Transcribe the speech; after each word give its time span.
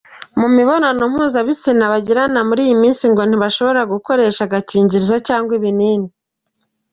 Mu 0.39 0.47
mibonano 0.55 1.03
mpuzabitsina 1.11 1.83
bagirana 1.93 2.39
muri 2.47 2.61
iyi 2.65 2.75
minsi 2.83 3.03
ngo 3.11 3.21
ntibashobora 3.25 3.81
gukoresha 3.93 4.41
agakingirizo 4.47 5.15
cyangwa 5.27 5.51
ibinini. 5.59 6.07